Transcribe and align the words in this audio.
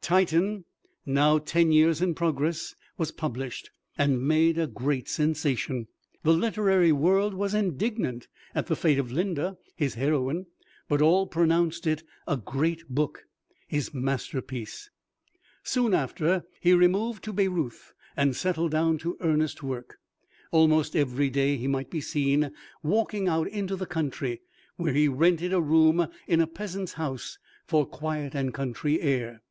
"Titan," 0.00 0.64
now 1.04 1.36
ten 1.36 1.70
years 1.70 2.00
in 2.00 2.14
progress, 2.14 2.74
was 2.96 3.12
published, 3.12 3.70
and 3.98 4.26
made 4.26 4.56
a 4.56 4.66
great 4.66 5.10
sensation. 5.10 5.88
The 6.22 6.32
literary 6.32 6.90
world 6.90 7.34
was 7.34 7.52
indignant 7.52 8.26
at 8.54 8.68
the 8.68 8.76
fate 8.76 8.98
of 8.98 9.12
"Linda," 9.12 9.58
his 9.76 9.92
heroine, 9.92 10.46
but 10.88 11.02
all 11.02 11.26
pronounced 11.26 11.86
it 11.86 12.02
a 12.26 12.38
great 12.38 12.88
book, 12.88 13.24
his 13.68 13.92
masterpiece. 13.92 14.88
Soon 15.62 15.92
after 15.92 16.44
he 16.62 16.72
removed 16.72 17.22
to 17.24 17.34
Bayreuth, 17.34 17.92
and 18.16 18.34
settled 18.34 18.70
down 18.70 18.96
to 18.96 19.18
earnest 19.20 19.62
work. 19.62 19.98
Almost 20.50 20.96
every 20.96 21.28
day 21.28 21.58
he 21.58 21.68
might 21.68 21.90
be 21.90 22.00
seen 22.00 22.52
walking 22.82 23.28
out 23.28 23.48
into 23.48 23.76
the 23.76 23.84
country, 23.84 24.40
where 24.76 24.94
he 24.94 25.08
rented 25.08 25.52
a 25.52 25.60
room 25.60 26.08
in 26.26 26.40
a 26.40 26.46
peasant's 26.46 26.94
house 26.94 27.36
for 27.66 27.84
quiet 27.84 28.34
and 28.34 28.54
country 28.54 29.02
air. 29.02 29.42